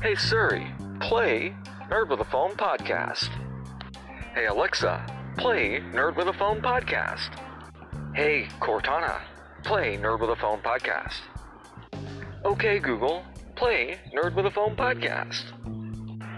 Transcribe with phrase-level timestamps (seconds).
[0.00, 1.52] Hey Siri, play
[1.90, 3.30] Nerd with a Phone podcast.
[4.36, 5.04] Hey Alexa,
[5.36, 7.34] play Nerd with a Phone podcast.
[8.14, 9.20] Hey Cortana,
[9.64, 11.22] play Nerd with a Phone podcast.
[12.44, 13.24] Okay Google,
[13.56, 15.42] play Nerd with a Phone podcast.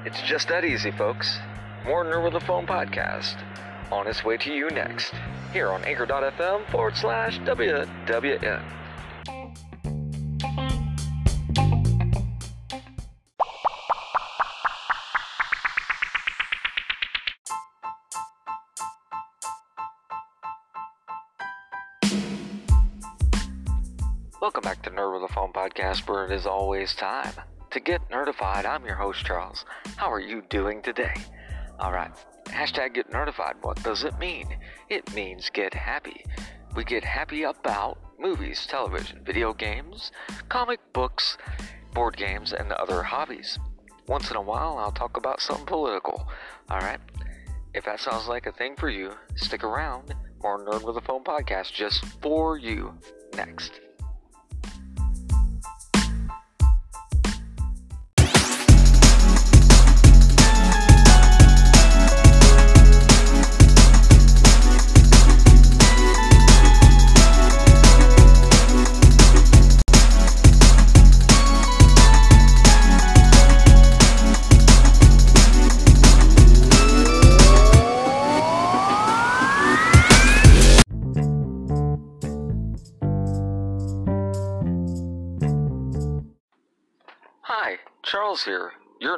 [0.06, 1.38] It's just that easy, folks.
[1.84, 3.36] More Nerd with a Phone podcast
[3.92, 5.12] on its way to you next
[5.52, 8.79] here on anchor.fm forward slash WWN.
[24.50, 27.34] Welcome back to Nerd with a Phone podcast, where it is always time
[27.70, 28.66] to get nerdified.
[28.66, 29.64] I'm your host, Charles.
[29.94, 31.14] How are you doing today?
[31.78, 32.10] All right,
[32.46, 33.62] hashtag get nerdified.
[33.62, 34.48] What does it mean?
[34.88, 36.24] It means get happy.
[36.74, 40.10] We get happy about movies, television, video games,
[40.48, 41.38] comic books,
[41.94, 43.56] board games, and other hobbies.
[44.08, 46.28] Once in a while, I'll talk about something political.
[46.68, 46.98] All right,
[47.72, 50.12] if that sounds like a thing for you, stick around.
[50.42, 52.94] More Nerd with a Phone podcast just for you
[53.36, 53.80] next.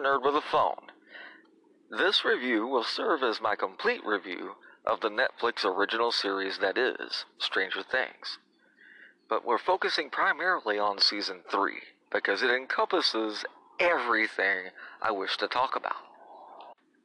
[0.02, 0.90] Nerd with a phone.
[1.90, 4.52] This review will serve as my complete review
[4.84, 8.38] of the Netflix original series that is Stranger Things.
[9.28, 11.74] But we're focusing primarily on season 3
[12.12, 13.44] because it encompasses
[13.78, 15.96] everything I wish to talk about.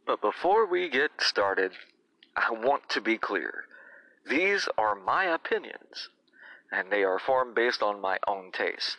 [0.05, 1.73] But before we get started,
[2.35, 3.65] I want to be clear.
[4.27, 6.09] These are my opinions,
[6.71, 8.97] and they are formed based on my own taste.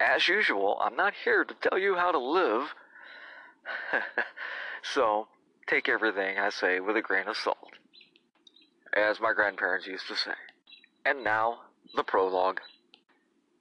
[0.00, 2.74] As usual, I'm not here to tell you how to live.
[4.82, 5.28] so,
[5.66, 7.58] take everything I say with a grain of salt.
[8.92, 10.34] As my grandparents used to say.
[11.04, 11.60] And now,
[11.94, 12.60] the prologue.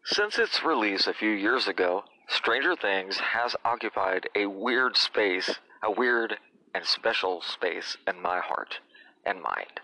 [0.06, 5.92] Since its release a few years ago, Stranger Things has occupied a weird space, a
[5.92, 6.38] weird
[6.74, 8.80] and special space in my heart
[9.26, 9.80] and mind.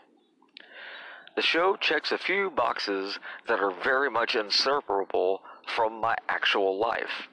[1.36, 5.41] The show checks a few boxes that are very much inseparable
[5.75, 7.30] from my actual life.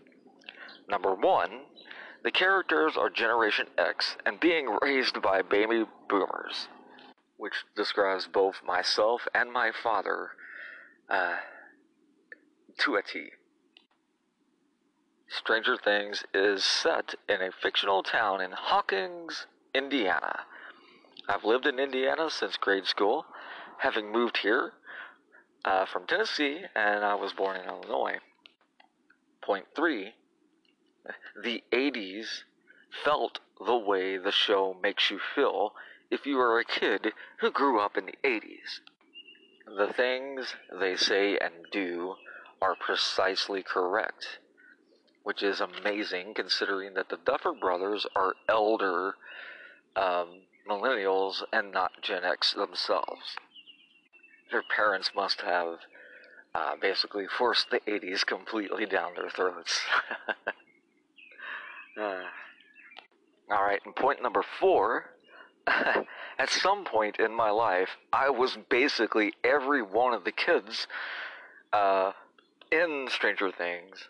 [0.89, 1.63] Number one,
[2.27, 6.67] the characters are Generation X and being raised by baby boomers,
[7.37, 10.31] which describes both myself and my father
[11.09, 11.37] uh,
[12.79, 13.29] to a T.
[15.29, 20.41] Stranger Things is set in a fictional town in Hawkins, Indiana.
[21.29, 23.25] I've lived in Indiana since grade school,
[23.79, 24.73] having moved here
[25.65, 28.17] uh, from Tennessee, and I was born in Illinois.
[29.43, 30.15] Point three,
[31.43, 32.43] the 80s
[33.05, 35.75] felt the way the show makes you feel
[36.11, 38.81] if you are a kid who grew up in the 80s.
[39.67, 42.15] The things they say and do
[42.63, 44.39] are precisely correct,
[45.25, 49.17] which is amazing considering that the Duffer brothers are elder
[49.97, 53.37] um, millennials and not Gen X themselves
[54.51, 55.79] their parents must have
[56.55, 59.81] uh, basically forced the 80s completely down their throats.
[61.99, 62.23] uh,
[63.51, 65.11] all right, and point number four.
[66.39, 70.87] At some point in my life, I was basically every one of the kids
[71.73, 72.13] uh,
[72.71, 74.09] in Stranger Things.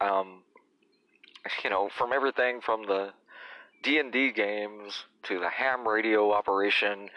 [0.00, 0.42] Um,
[1.64, 3.10] you know, from everything from the
[3.82, 7.08] D and D games to the ham radio operation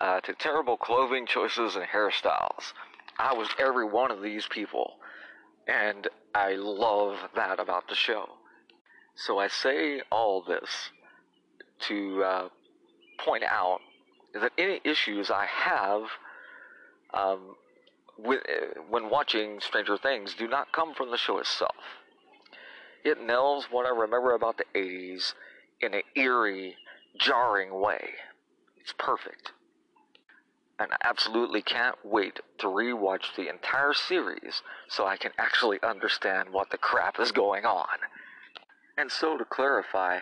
[0.00, 2.72] uh, to terrible clothing choices and hairstyles.
[3.18, 4.94] I was every one of these people,
[5.68, 8.30] and I love that about the show.
[9.14, 10.90] So I say all this
[11.88, 12.48] to uh,
[13.18, 13.80] point out
[14.34, 16.02] that any issues I have
[17.12, 17.56] um,
[18.18, 21.76] with, uh, when watching Stranger Things do not come from the show itself.
[23.04, 25.34] It nails what I remember about the 80s
[25.80, 26.76] in an eerie,
[27.18, 28.10] jarring way.
[28.80, 29.52] It's perfect
[30.82, 36.50] and I absolutely can't wait to rewatch the entire series so I can actually understand
[36.50, 37.86] what the crap is going on.
[38.96, 40.20] And so, to clarify,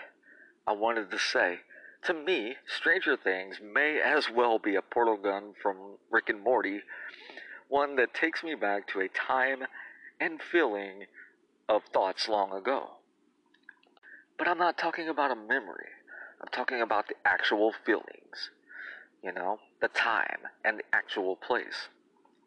[0.66, 1.60] I wanted to say,
[2.04, 5.76] to me, Stranger Things may as well be a portal gun from
[6.10, 6.80] Rick and Morty,
[7.68, 9.64] one that takes me back to a time
[10.20, 11.04] and feeling
[11.68, 12.90] of thoughts long ago.
[14.38, 15.88] But I'm not talking about a memory.
[16.40, 18.50] I'm talking about the actual feelings.
[19.22, 21.88] You know, the time and the actual place.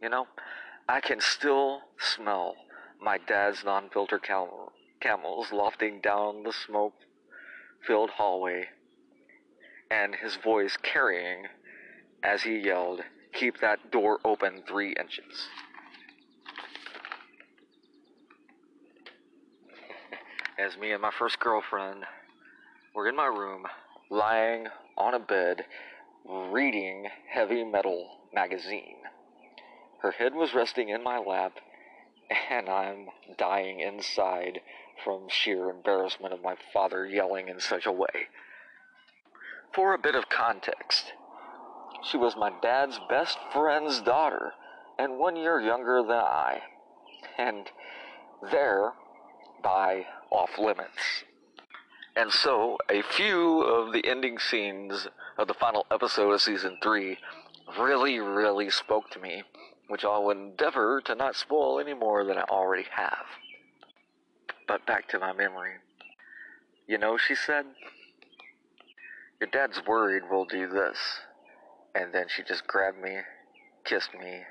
[0.02, 0.28] You know,
[0.90, 2.56] I can still smell
[3.00, 4.63] my dad's non filter camel,
[5.04, 6.94] camels lofting down the smoke
[7.86, 8.66] filled hallway
[9.92, 11.46] and his voice carrying
[12.24, 13.02] as he yelled,
[13.34, 15.48] Keep that door open three inches.
[20.58, 22.06] as me and my first girlfriend
[22.96, 23.66] were in my room,
[24.10, 24.68] lying
[24.98, 25.66] on a bed,
[26.26, 28.98] reading heavy metal magazine.
[30.02, 31.54] Her head was resting in my lap,
[32.50, 33.08] and I'm
[33.38, 34.62] dying inside
[35.04, 38.28] from sheer embarrassment of my father yelling in such a way.
[39.74, 41.14] For a bit of context,
[42.04, 44.54] she was my dad's best friend's daughter
[45.00, 46.62] and one year younger than I,
[47.38, 47.70] and
[48.52, 48.94] there,
[49.64, 51.24] by off limits.
[52.16, 55.08] And so, a few of the ending scenes
[55.38, 57.18] of the final episode of season 3
[57.80, 59.44] really, really spoke to me,
[59.88, 63.26] which I will endeavor to not spoil any more than I already have.
[64.68, 65.74] But back to my memory.
[66.88, 67.66] You know, she said,
[69.40, 70.98] Your dad's worried we'll do this.
[71.96, 73.18] And then she just grabbed me,
[73.86, 74.42] kissed me,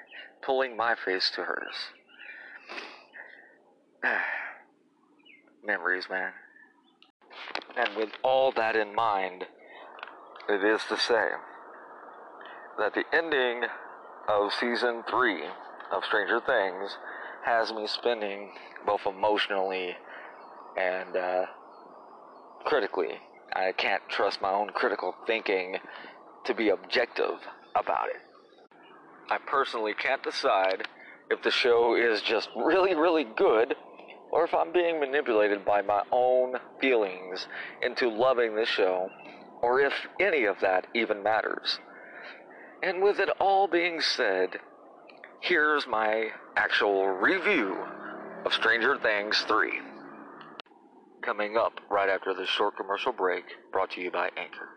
[0.42, 1.74] pulling my face to hers.
[5.64, 6.32] Memories, man.
[7.76, 9.46] And with all that in mind,
[10.48, 11.28] it is to say
[12.78, 13.62] that the ending
[14.28, 15.44] of season three
[15.92, 16.96] of Stranger Things
[17.44, 18.50] has me spinning
[18.86, 19.96] both emotionally
[20.76, 21.46] and uh,
[22.64, 23.20] critically.
[23.54, 25.76] I can't trust my own critical thinking
[26.44, 27.38] to be objective
[27.74, 28.20] about it.
[29.30, 30.86] I personally can't decide
[31.30, 33.74] if the show is just really, really good
[34.30, 37.46] or if I'm being manipulated by my own feelings
[37.82, 39.08] into loving the show
[39.60, 41.78] or if any of that even matters.
[42.82, 44.58] And with it all being said,
[45.42, 47.76] here's my actual review
[48.44, 49.72] of Stranger Things 3.
[51.20, 53.42] Coming up right after this short commercial break
[53.72, 54.68] brought to you by Anchor.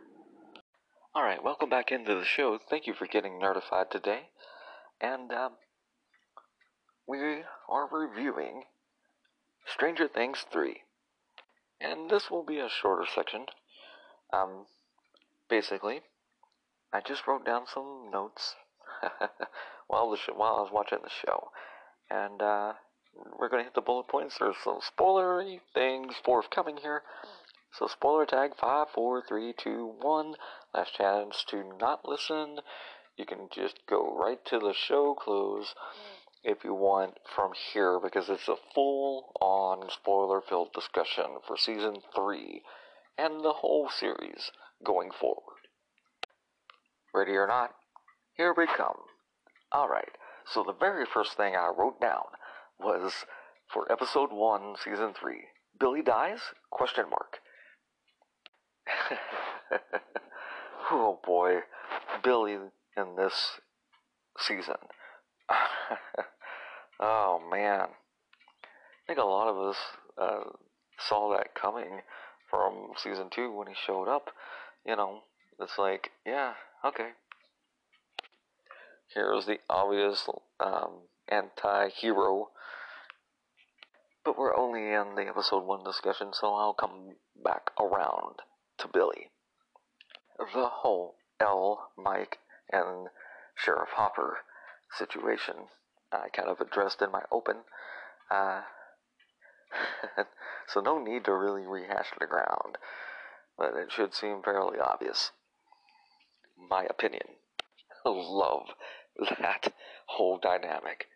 [1.16, 2.58] Alright, welcome back into the show.
[2.68, 4.22] Thank you for getting notified today.
[5.00, 5.52] And um,
[7.08, 7.20] we
[7.70, 8.64] are reviewing
[9.68, 10.78] Stranger Things 3.
[11.80, 13.46] And this will be a shorter section.
[14.34, 14.66] Um,
[15.48, 16.02] basically,
[16.92, 18.56] I just wrote down some notes
[19.88, 21.50] while the while I was watching the show,
[22.10, 22.74] and uh,
[23.40, 24.38] we're gonna hit the bullet points.
[24.40, 27.04] There's some spoilery things forthcoming here.
[27.78, 30.36] So spoiler tag five, four, three, two, one.
[30.74, 32.60] Last chance to not listen.
[33.18, 35.74] You can just go right to the show close
[36.44, 41.96] if you want from here because it's a full on spoiler filled discussion for season
[42.16, 42.62] 3
[43.18, 44.52] and the whole series
[44.84, 45.68] going forward.
[47.14, 47.74] Ready or not?
[48.38, 48.98] Here we come.
[49.74, 52.26] Alright, so the very first thing I wrote down
[52.78, 53.26] was
[53.72, 55.36] for episode 1, season 3.
[55.80, 56.40] Billy dies?
[56.70, 57.38] Question mark.
[60.92, 61.60] oh boy,
[62.24, 62.58] Billy
[62.98, 63.62] in this
[64.38, 64.76] season.
[67.00, 69.78] oh man, I think a lot of us
[70.22, 70.50] uh,
[71.00, 72.02] saw that coming
[72.50, 74.30] from season two when he showed up.
[74.86, 75.22] You know,
[75.60, 77.12] it's like, yeah, okay.
[79.16, 80.28] Here's the obvious
[80.60, 82.50] um, anti-hero,
[84.26, 88.42] but we're only in the episode one discussion, so I'll come back around
[88.80, 89.30] to Billy.
[90.38, 92.40] The whole El, Mike,
[92.74, 93.08] and
[93.56, 94.40] Sheriff Hopper
[94.98, 95.70] situation
[96.12, 97.60] I kind of addressed in my open.
[98.30, 98.64] Uh,
[100.68, 102.78] so no need to really rehash the ground,
[103.58, 105.32] but it should seem fairly obvious.
[106.58, 107.38] My opinion.
[108.06, 108.68] Love
[109.40, 109.74] that
[110.08, 111.08] whole dynamic.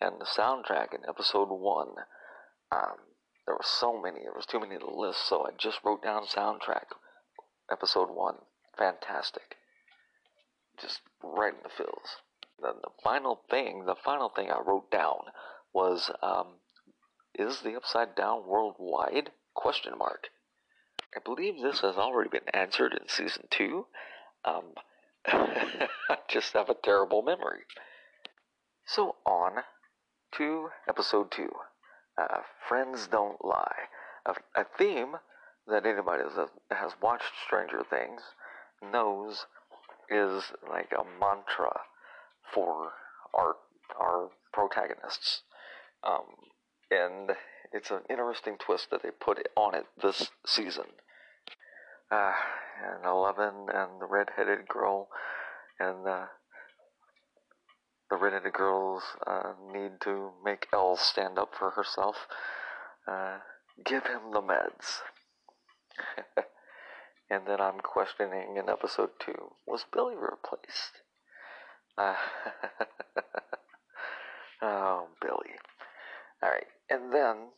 [0.00, 1.94] And the soundtrack in episode one,
[2.70, 2.96] um,
[3.46, 6.24] there were so many, there was too many to list, so I just wrote down
[6.26, 6.86] soundtrack.
[7.70, 8.36] Episode one,
[8.76, 9.56] fantastic.
[10.80, 12.20] Just right in the feels.
[12.60, 15.20] Then the final thing, the final thing I wrote down
[15.72, 16.46] was, um,
[17.34, 19.30] is the upside down worldwide?
[19.54, 20.28] Question mark.
[21.14, 23.86] I believe this has already been answered in season two.
[24.44, 24.74] Um,
[25.28, 27.60] I just have a terrible memory.
[28.86, 29.62] So on
[30.36, 31.50] to episode two.
[32.18, 33.88] Uh, Friends don't lie.
[34.26, 35.16] A, a theme
[35.66, 38.22] that anybody that has watched Stranger Things
[38.82, 39.46] knows
[40.08, 41.80] is like a mantra
[42.54, 42.92] for
[43.34, 43.56] our
[43.98, 45.42] our protagonists.
[46.04, 46.24] Um,
[46.90, 47.32] and
[47.72, 50.84] it's an interesting twist that they put on it this season.
[52.10, 52.32] Uh,
[52.84, 55.08] and Eleven and the redheaded girl
[55.80, 56.26] and uh,
[58.10, 62.26] the redheaded girls uh, need to make El stand up for herself.
[63.08, 63.38] Uh,
[63.84, 65.00] give him the meds.
[67.30, 71.02] and then I'm questioning in episode two was Billy replaced?
[74.62, 75.54] Oh, Billy.
[76.42, 77.48] Alright, and then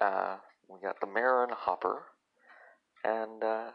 [0.00, 0.36] uh,
[0.68, 2.02] we got the Marin Hopper
[3.06, 3.70] and uh,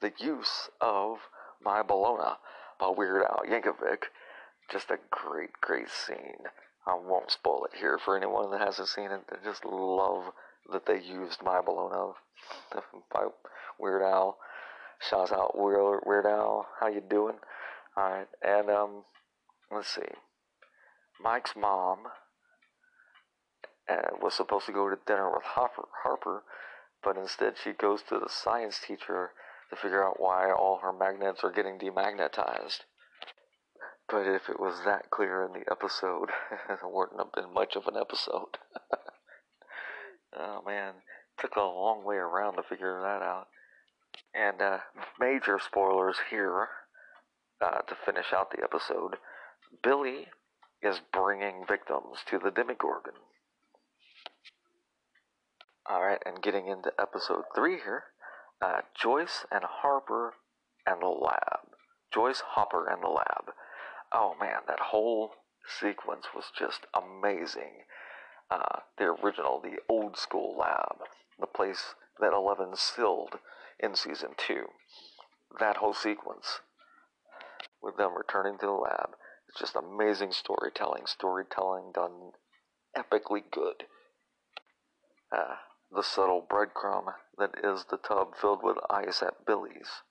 [0.00, 1.18] the use of
[1.62, 2.36] My Bologna
[2.80, 4.04] by Weird Al Yankovic.
[4.70, 6.46] Just a great, great scene.
[6.86, 9.20] I won't spoil it here for anyone that hasn't seen it.
[9.30, 10.32] I just love
[10.72, 12.14] that they used My Bologna
[13.12, 13.26] by
[13.78, 14.38] Weird Al.
[15.08, 16.66] Shouts out Weird, Weird Al.
[16.80, 17.36] How you doing?
[17.96, 19.04] Alright, and um,
[19.70, 20.00] let's see.
[21.22, 21.98] Mike's mom
[23.88, 26.42] uh, was supposed to go to dinner with Hopper,
[27.02, 29.30] but instead she goes to the science teacher
[29.70, 32.80] to figure out why all her magnets are getting demagnetized.
[34.08, 36.30] But if it was that clear in the episode,
[36.68, 38.58] it wouldn't have been much of an episode.
[40.36, 40.94] oh man,
[41.38, 43.46] took a long way around to figure that out.
[44.34, 44.78] And uh,
[45.18, 46.68] major spoilers here
[47.60, 49.16] uh, to finish out the episode.
[49.82, 50.26] Billy
[50.82, 52.50] is bringing victims to the
[55.86, 56.04] Demogorgon.
[56.04, 58.04] Alright, and getting into episode 3 here
[58.62, 60.34] uh, Joyce and Hopper
[60.86, 61.60] and the lab.
[62.12, 63.52] Joyce, Hopper, and the lab.
[64.12, 65.32] Oh man, that whole
[65.80, 67.84] sequence was just amazing.
[68.50, 70.98] Uh, the original, the old school lab,
[71.40, 73.38] the place that Eleven sealed
[73.80, 74.66] in season two.
[75.58, 76.60] That whole sequence
[77.82, 79.10] with them returning to the lab.
[79.48, 81.06] It's just amazing storytelling.
[81.06, 82.32] Storytelling done
[82.96, 83.84] epically good.
[85.34, 85.56] Uh,
[85.94, 90.02] the subtle breadcrumb that is the tub filled with ice at Billy's.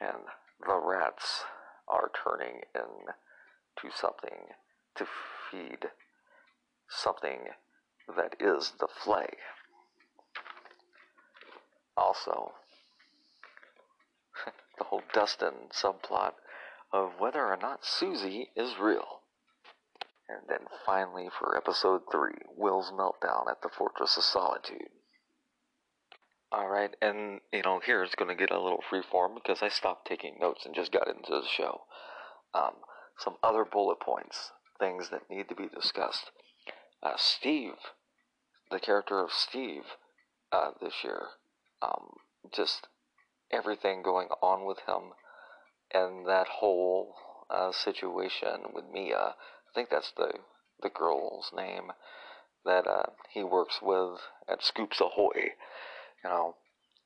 [0.00, 0.24] And
[0.66, 1.44] the rats
[1.88, 4.54] are turning into something
[4.96, 5.06] to
[5.50, 5.90] feed
[6.88, 7.48] something
[8.16, 9.28] that is the flay.
[11.96, 12.52] Also,
[14.78, 16.34] the whole Dustin subplot
[16.92, 19.21] of whether or not Suzie is real.
[20.32, 24.88] And then finally, for episode 3, Will's meltdown at the Fortress of Solitude.
[26.54, 30.06] Alright, and you know, here it's going to get a little freeform because I stopped
[30.06, 31.82] taking notes and just got into the show.
[32.54, 32.76] Um,
[33.18, 36.30] some other bullet points, things that need to be discussed.
[37.02, 37.74] Uh, Steve,
[38.70, 39.84] the character of Steve
[40.50, 41.22] uh, this year,
[41.82, 42.16] um,
[42.50, 42.88] just
[43.50, 45.12] everything going on with him
[45.92, 47.14] and that whole
[47.50, 49.34] uh, situation with Mia.
[49.72, 50.32] I think that's the
[50.82, 51.92] the girl's name
[52.64, 55.54] that uh, he works with at Scoops Ahoy.
[56.22, 56.56] You know,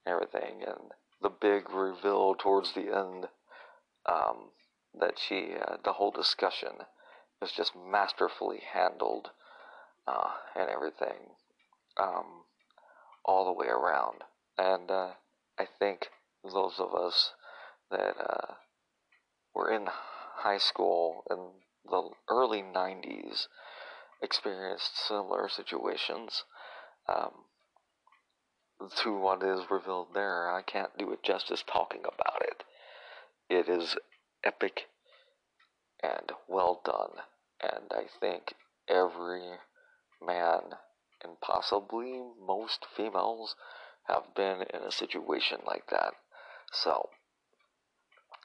[0.07, 0.91] everything and
[1.23, 3.29] the big reveal towards the end
[4.07, 4.51] um,
[4.99, 6.73] that she uh, the whole discussion
[7.41, 9.31] is just masterfully handled
[10.09, 11.35] uh, and everything
[11.97, 12.45] um,
[13.25, 14.23] all the way around.
[14.59, 15.11] And uh,
[15.59, 16.09] I think
[16.43, 17.33] those of us
[17.91, 18.55] that uh,
[19.55, 21.39] were in high school in
[21.89, 23.47] the early 90s
[24.23, 26.45] experienced similar situations
[27.09, 27.45] um,
[29.03, 30.51] to what is revealed there.
[30.51, 32.65] I can't do it justice talking about it.
[33.49, 33.97] It is
[34.45, 34.87] epic
[36.03, 37.23] and well done,
[37.61, 38.55] and I think
[38.89, 39.59] every
[40.25, 40.75] man
[41.23, 43.55] and possibly most females
[44.05, 46.15] have been in a situation like that.
[46.73, 47.09] So,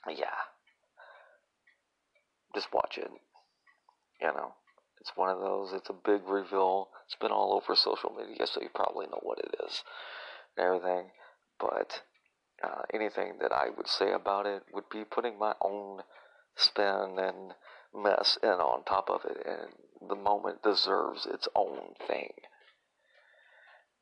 [0.07, 0.47] yeah,
[2.53, 3.11] just watch it.
[4.21, 4.53] You know,
[4.99, 6.89] it's one of those, it's a big reveal.
[7.05, 9.83] It's been all over social media, so you probably know what it is
[10.55, 11.09] and everything.
[11.59, 12.01] But
[12.63, 16.01] uh, anything that I would say about it would be putting my own
[16.55, 17.53] spin and
[17.93, 22.33] mess in on top of it, and the moment deserves its own thing.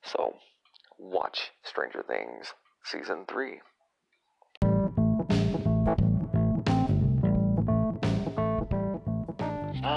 [0.04, 0.36] So,
[0.98, 3.62] watch Stranger Things Season 3.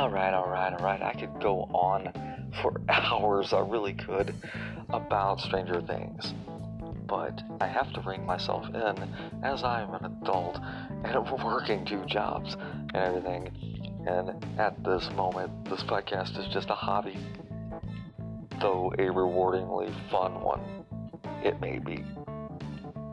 [0.03, 1.01] Alright, alright, alright.
[1.01, 2.13] I could go on
[2.61, 4.35] for hours, I really could,
[4.91, 6.35] about Stranger Things.
[7.07, 10.59] But I have to bring myself in as I'm an adult
[11.05, 14.03] and I'm working two jobs and everything.
[14.05, 17.17] And at this moment, this podcast is just a hobby,
[18.61, 20.85] though a rewardingly fun one
[21.45, 22.05] it may be.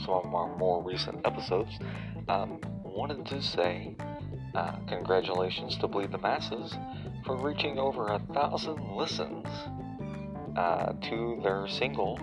[0.04, 1.78] some of our more recent episodes,
[2.28, 3.96] um, wanted to say
[4.88, 6.76] congratulations to Bleed the Masses
[7.26, 9.48] for reaching over a thousand listens
[10.56, 12.20] uh, to their single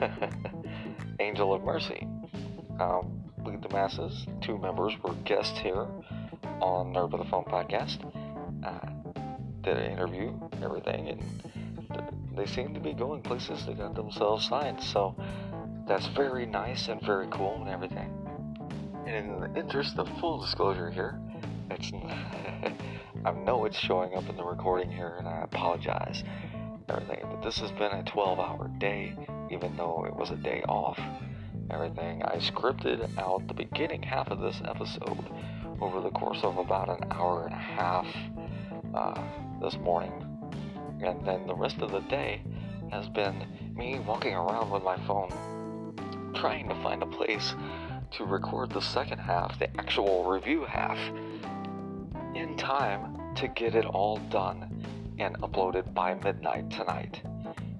[1.20, 2.06] Angel of Mercy.
[2.78, 5.86] Um, Bleed the Masses, two members were guests here
[6.60, 7.98] on Nerd with a Phone podcast.
[8.64, 9.12] Uh,
[9.62, 11.22] did an interview, everything, and
[12.36, 13.66] they seem to be going places.
[13.66, 15.16] They got themselves signed, so
[15.86, 18.21] that's very nice and very cool and everything.
[19.06, 21.20] And in the interest of full disclosure here,
[21.70, 21.90] it's
[23.24, 26.24] I know it's showing up in the recording here, and I apologize.
[26.88, 29.14] Everything, but this has been a 12-hour day,
[29.50, 30.98] even though it was a day off.
[31.70, 35.24] Everything I scripted out the beginning half of this episode
[35.80, 38.06] over the course of about an hour and a half
[38.94, 39.22] uh,
[39.62, 40.12] this morning,
[41.02, 42.42] and then the rest of the day
[42.90, 45.30] has been me walking around with my phone,
[46.34, 47.54] trying to find a place
[48.12, 50.98] to record the second half, the actual review half,
[52.34, 54.84] in time to get it all done
[55.18, 57.22] and uploaded by midnight tonight,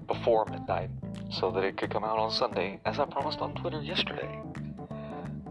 [0.07, 0.89] before midnight,
[1.29, 4.39] so that it could come out on Sunday, as I promised on Twitter yesterday.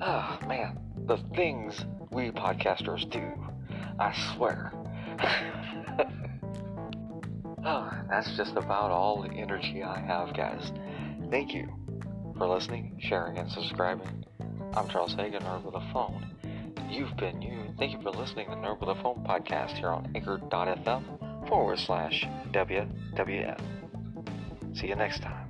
[0.01, 3.23] Ah, man, the things we podcasters do,
[3.99, 4.73] I swear.
[7.65, 10.73] oh, that's just about all the energy I have, guys.
[11.31, 11.73] Thank you
[12.37, 14.25] for listening, sharing, and subscribing.
[14.75, 16.25] I'm Charles Hagan, Nerd with a Phone.
[16.89, 17.75] You've been you.
[17.79, 21.79] Thank you for listening to the Nerd with a Phone podcast here on anchor.fm forward
[21.79, 23.61] slash WWF.
[24.75, 25.49] See you next time.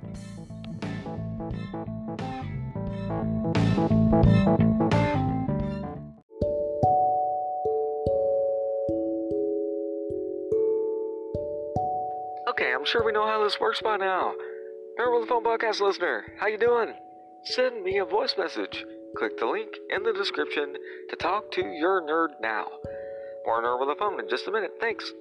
[12.49, 14.33] Okay, I'm sure we know how this works by now.
[14.99, 16.93] Nerd with a Phone podcast listener, how you doing?
[17.45, 18.83] Send me a voice message
[19.15, 20.75] Click the link in the description
[21.09, 22.65] to talk to your nerd now.
[23.45, 24.71] More nerd with a phone in just a minute.
[24.81, 25.11] Thanks.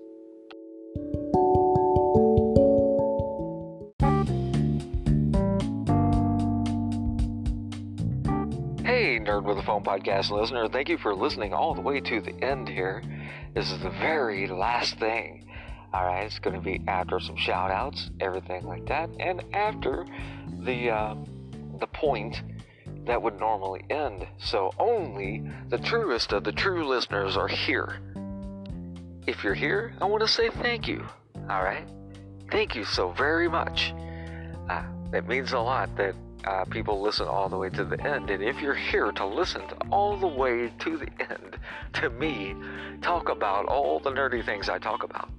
[8.82, 12.20] Hey, Nerd with a Phone podcast listener, thank you for listening all the way to
[12.22, 13.02] the end here.
[13.54, 15.46] This is the very last thing.
[15.92, 20.06] Alright, it's going to be after some shout outs, everything like that, and after
[20.60, 21.14] the, uh,
[21.78, 22.40] the point
[23.06, 27.98] that would normally end, so only the truest of the true listeners are here.
[29.26, 31.06] If you're here, I want to say thank you.
[31.48, 31.86] All right?
[32.50, 33.94] Thank you so very much.
[34.68, 38.30] Uh, it means a lot that uh, people listen all the way to the end.
[38.30, 41.58] And if you're here to listen to all the way to the end,
[41.94, 42.54] to me
[43.00, 45.30] talk about all the nerdy things I talk about,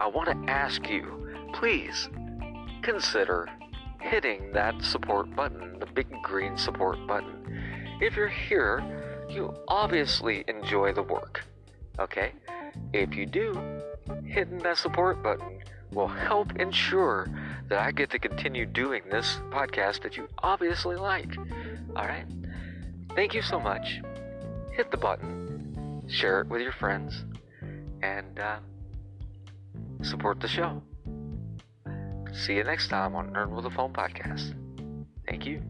[0.00, 2.08] I want to ask you please
[2.82, 3.48] consider
[4.02, 7.98] hitting that support button, the big green support button.
[8.00, 8.82] If you're here,
[9.28, 11.44] you obviously enjoy the work.
[11.98, 12.32] Okay?
[12.92, 13.58] If you do,
[14.24, 15.60] hitting that support button
[15.92, 17.28] will help ensure
[17.68, 21.36] that I get to continue doing this podcast that you obviously like.
[21.96, 22.26] Alright?
[23.14, 24.00] Thank you so much.
[24.72, 27.24] Hit the button, share it with your friends,
[28.02, 28.56] and uh,
[30.02, 30.82] support the show.
[32.32, 34.54] See you next time on Nerd with a Phone podcast.
[35.28, 35.62] Thank you.